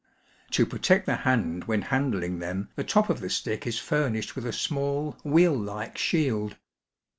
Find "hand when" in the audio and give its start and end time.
1.17-1.83